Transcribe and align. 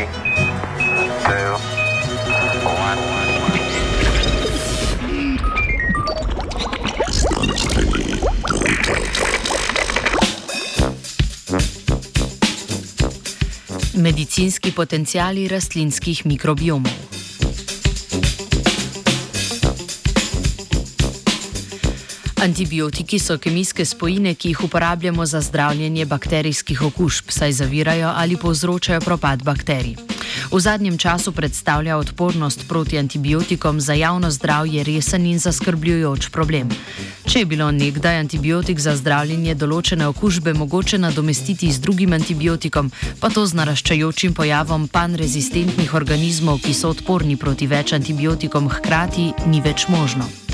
Three, 0.00 0.08
two, 1.24 1.52
one. 2.64 2.98
Medicinski 13.94 14.72
potencijali 14.72 15.48
rastlinskih 15.48 16.26
mikrobiomov. 16.26 17.09
Antibiotiki 22.42 23.18
so 23.18 23.38
kemijske 23.38 23.84
spojine, 23.84 24.34
ki 24.34 24.48
jih 24.48 24.64
uporabljamo 24.64 25.26
za 25.26 25.40
zdravljenje 25.40 26.04
bakterijskih 26.04 26.82
okužb, 26.82 27.24
saj 27.28 27.52
zavirajo 27.52 28.12
ali 28.16 28.36
povzročajo 28.36 29.00
propad 29.00 29.42
bakterij. 29.42 29.96
V 30.52 30.60
zadnjem 30.60 30.98
času 30.98 31.32
predstavlja 31.32 31.96
odpornost 31.96 32.64
proti 32.68 32.98
antibiotikom 32.98 33.80
za 33.80 33.92
javno 33.92 34.30
zdravje 34.30 34.84
resen 34.84 35.26
in 35.26 35.38
zaskrbljujoč 35.38 36.28
problem. 36.28 36.68
Če 37.26 37.38
je 37.38 37.46
bilo 37.46 37.70
nekdaj 37.70 38.18
antibiotik 38.18 38.80
za 38.80 38.96
zdravljenje 38.96 39.54
določene 39.54 40.06
okužbe 40.06 40.54
mogoče 40.54 40.98
nadomestiti 40.98 41.72
z 41.72 41.80
drugim 41.80 42.12
antibiotikom, 42.12 42.90
pa 43.20 43.28
to 43.28 43.46
z 43.46 43.54
naraščajočim 43.54 44.34
pojavom 44.34 44.88
panrezistentnih 44.88 45.94
organizmov, 45.94 46.64
ki 46.64 46.74
so 46.74 46.88
odporni 46.88 47.36
proti 47.36 47.66
več 47.66 47.92
antibiotikom, 47.92 48.68
hkrati 48.68 49.32
ni 49.46 49.60
več 49.60 49.88
možno. 49.88 50.49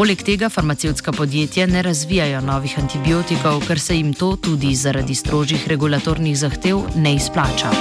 Poleg 0.00 0.22
tega 0.24 0.48
farmacevtska 0.48 1.12
podjetja 1.12 1.66
ne 1.68 1.82
razvijajo 1.84 2.40
novih 2.40 2.78
antibiotikov, 2.80 3.60
ker 3.66 3.80
se 3.80 3.98
jim 3.98 4.14
to 4.16 4.30
tudi 4.40 4.72
zaradi 4.74 5.14
strožjih 5.14 5.68
regulatornih 5.68 6.38
zahtev 6.38 6.80
ne 6.96 7.14
izplača. 7.20 7.76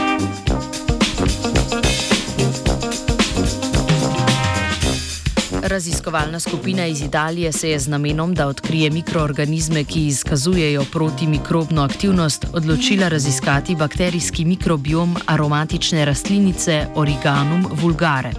Raziskovalna 5.70 6.40
skupina 6.40 6.86
iz 6.86 7.02
Italije 7.02 7.52
se 7.52 7.70
je 7.70 7.80
z 7.80 7.88
namenom, 7.88 8.34
da 8.34 8.48
odkrije 8.48 8.90
mikroorganizme, 8.90 9.84
ki 9.84 10.08
izkazujejo 10.08 10.86
protimikrobno 10.92 11.82
aktivnost, 11.82 12.46
odločila 12.54 13.08
raziskati 13.08 13.76
bakterijski 13.76 14.46
mikrobiom 14.46 15.18
aromatične 15.26 16.06
rastlinice 16.06 16.86
Origanum 16.96 17.66
vulgare. 17.72 18.32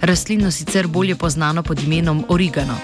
Rastlino 0.00 0.50
sicer 0.50 0.86
bolje 0.86 1.16
poznano 1.16 1.62
pod 1.62 1.82
imenom 1.82 2.24
origano. 2.28 2.74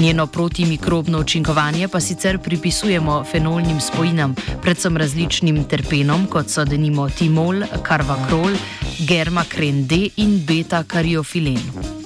Njeno 0.00 0.26
protimikrobno 0.26 1.20
učinkovanje 1.20 1.88
pa 1.88 2.00
sicer 2.00 2.38
pripisujemo 2.38 3.24
fenolnim 3.30 3.80
spojinam, 3.80 4.34
predvsem 4.62 4.96
različnim 4.96 5.64
terpenom, 5.64 6.26
kot 6.26 6.48
so 6.48 6.64
denimo 6.64 7.08
timol, 7.10 7.62
karvakrol, 7.82 8.50
germakren 8.98 9.86
D 9.86 10.08
in 10.16 10.40
beta-kariofilen. 10.46 12.01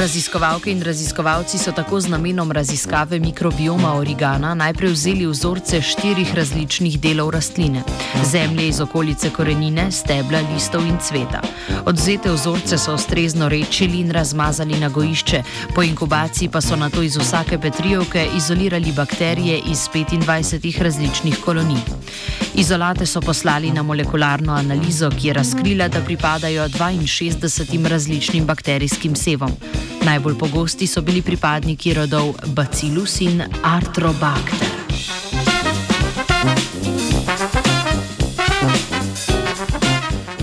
Raziskovalke 0.00 0.70
in 0.70 0.82
raziskovalci 0.82 1.58
so 1.58 1.72
tako 1.72 2.00
z 2.00 2.08
namenom 2.08 2.52
raziskave 2.52 3.18
mikrobioma 3.18 3.94
origana 3.94 4.54
najprej 4.54 4.92
vzeli 4.92 5.26
vzorce 5.26 5.82
štirih 5.82 6.34
različnih 6.34 7.00
delov 7.00 7.30
rastline: 7.30 7.82
zemlje 8.24 8.68
iz 8.68 8.80
okolice 8.80 9.30
korenine, 9.30 9.90
stebla, 9.92 10.40
listov 10.54 10.86
in 10.86 10.96
cveta. 11.00 11.42
Odzete 11.84 12.32
vzorce 12.32 12.78
so 12.78 12.94
ustrezno 12.94 13.48
rečili 13.48 14.00
in 14.00 14.10
razmazali 14.10 14.80
na 14.80 14.88
gojišče, 14.88 15.42
po 15.74 15.82
inkubaciji 15.82 16.48
pa 16.48 16.60
so 16.60 16.76
na 16.76 16.90
to 16.90 17.02
iz 17.02 17.16
vsake 17.16 17.58
petrijevke 17.58 18.26
izolirali 18.36 18.92
bakterije 18.92 19.60
iz 19.70 19.88
25 19.94 20.82
različnih 20.82 21.38
kolonij. 21.44 21.84
Izolate 22.54 23.06
so 23.06 23.20
poslali 23.20 23.70
na 23.70 23.82
molekularno 23.82 24.52
analizo, 24.52 25.10
ki 25.10 25.28
je 25.28 25.34
razkrila, 25.34 25.88
da 25.88 26.00
pripadajo 26.00 26.68
62 26.68 27.88
različnim 27.88 28.46
bakterijskim 28.46 29.16
sevom. 29.16 29.50
Najbolj 30.04 30.38
pogosti 30.38 30.86
so 30.86 31.02
bili 31.02 31.22
pripadniki 31.22 31.94
rodov 31.94 32.34
Bacillus 32.56 33.20
in 33.20 33.42
Arthrobacter. 33.62 34.68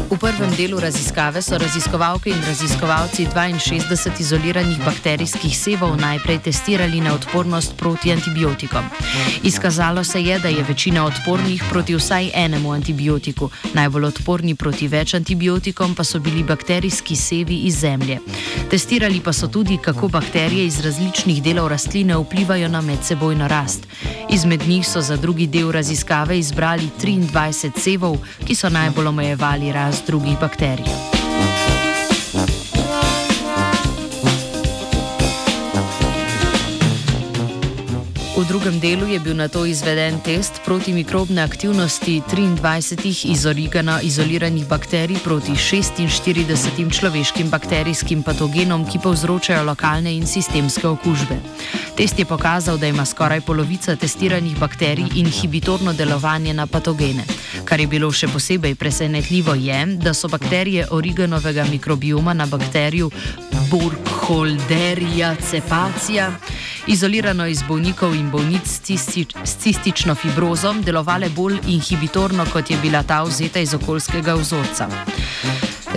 V 0.10 0.18
prvem 0.20 0.47
delu 0.58 0.80
raziskave 0.80 1.42
so 1.42 1.58
raziskovalke 1.58 2.30
in 2.30 2.42
raziskovalci 2.48 3.28
62 3.36 4.20
izoliranih 4.20 4.80
bakterijskih 4.86 5.58
sevov 5.58 5.98
najprej 6.02 6.40
testirali 6.40 7.02
na 7.02 7.14
odpornost 7.14 7.76
proti 7.78 8.12
antibiotikom. 8.12 8.86
Izkazalo 9.44 10.04
se 10.04 10.24
je, 10.24 10.40
da 10.40 10.48
je 10.48 10.64
večina 10.64 11.06
odpornih 11.06 11.64
proti 11.70 11.96
vsaj 11.96 12.32
enemu 12.34 12.72
antibiotiku, 12.72 13.50
najbolj 13.74 14.06
odporni 14.06 14.56
proti 14.56 14.88
več 14.88 15.14
antibiotikom 15.14 15.96
pa 15.96 16.04
so 16.04 16.20
bili 16.20 16.44
bakterijski 16.44 17.16
sevi 17.16 17.56
iz 17.70 17.80
zemlje. 17.80 18.20
Testirali 18.70 19.22
pa 19.22 19.34
so 19.34 19.48
tudi, 19.48 19.78
kako 19.78 20.08
bakterije 20.08 20.66
iz 20.66 20.80
različnih 20.80 21.44
delov 21.44 21.68
rastline 21.68 22.18
vplivajo 22.18 22.68
na 22.68 22.82
medsebojno 22.82 23.48
rast. 23.48 23.88
Izmed 24.30 24.68
njih 24.68 24.88
so 24.88 25.02
za 25.02 25.18
drugi 25.18 25.48
del 25.48 25.72
raziskave 25.72 26.40
izbrali 26.40 26.90
23 27.02 27.80
sevov, 27.80 28.18
ki 28.48 28.56
so 28.56 28.70
najbolj 28.70 29.08
omejevali 29.08 29.72
rast 29.72 30.08
drugih 30.08 30.34
bakterij. 30.34 30.47
V 38.38 38.46
drugem 38.46 38.80
delu 38.80 39.08
je 39.10 39.20
bil 39.20 39.36
na 39.36 39.48
to 39.50 39.66
izveden 39.66 40.22
test 40.22 40.62
protimikrobne 40.66 41.42
aktivnosti 41.42 42.22
23 42.30 43.32
iz 43.34 43.46
origana 43.46 44.00
izoliranih 44.02 44.68
bakterij 44.68 45.18
proti 45.24 45.52
46 45.52 47.00
človeškim 47.00 47.50
bakterijskim 47.50 48.24
patogenom, 48.24 48.86
ki 48.86 49.02
povzročajo 49.04 49.64
lokalne 49.66 50.14
in 50.16 50.28
sistemske 50.28 50.88
okužbe. 50.88 51.42
Test 51.98 52.20
je 52.20 52.26
pokazal, 52.26 52.78
da 52.78 52.88
ima 52.88 53.06
skoraj 53.06 53.42
polovica 53.42 53.96
testiranih 53.96 54.60
bakterij 54.60 55.06
inhibitorno 55.16 55.94
delovanje 55.94 56.54
na 56.54 56.68
patogene. 56.68 57.24
Kar 57.66 57.80
je 57.80 57.88
bilo 57.88 58.12
še 58.12 58.28
posebej 58.28 58.76
presenetljivo, 58.76 59.56
je, 59.58 59.80
da 59.98 60.14
so 60.14 60.30
bakterije 60.30 60.86
origanovega 60.92 61.66
mikrobioma 61.72 62.34
na 62.34 62.46
bakteriju 62.46 63.10
Burkholderia 63.72 65.36
cepacia, 65.36 66.32
izolirano 66.88 67.48
iz 67.48 67.64
bolnikov 67.68 68.14
in 68.16 68.30
bolnic 68.32 68.70
s 68.70 69.58
cistično 69.58 70.16
fibrozom, 70.16 70.84
delovale 70.84 71.30
bolj 71.30 71.58
inhibitorno, 71.68 72.46
kot 72.54 72.70
je 72.70 72.78
bila 72.78 73.04
ta 73.04 73.24
vzeta 73.24 73.60
iz 73.60 73.74
okoljskega 73.74 74.36
vzorca. 74.36 74.88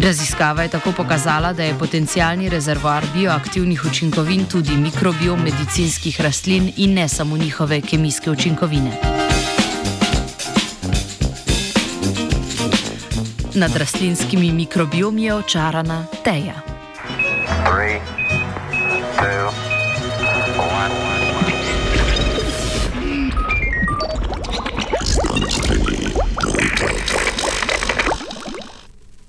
Raziskava 0.00 0.62
je 0.62 0.68
tako 0.68 0.92
pokazala, 0.96 1.52
da 1.52 1.62
je 1.62 1.78
potencijalni 1.78 2.48
rezervoar 2.48 3.04
bioaktivnih 3.14 3.84
učinkovin 3.90 4.44
tudi 4.44 4.76
mikrobiom 4.76 5.42
medicinskih 5.42 6.20
rastlin 6.20 6.72
in 6.76 6.94
ne 6.94 7.08
samo 7.08 7.36
njihove 7.36 7.80
kemijske 7.80 8.30
učinkovine. 8.30 8.90
Nad 13.54 13.76
rastlinskimi 13.76 14.52
mikrobiomi 14.52 15.24
je 15.24 15.34
očarana 15.34 16.06
teja. 16.24 16.54
Three, 17.64 18.00
two, 19.18 19.69